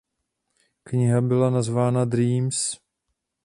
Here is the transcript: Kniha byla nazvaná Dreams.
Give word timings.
Kniha 0.85 1.21
byla 1.21 1.49
nazvaná 1.49 2.05
Dreams. 2.05 2.59